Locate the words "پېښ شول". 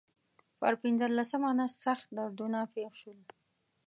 2.73-3.19